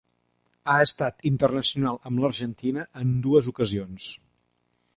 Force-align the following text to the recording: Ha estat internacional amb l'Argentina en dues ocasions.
Ha 0.71 0.77
estat 0.85 1.19
internacional 1.31 1.99
amb 2.11 2.23
l'Argentina 2.23 2.87
en 3.03 3.13
dues 3.27 3.51
ocasions. 3.53 4.09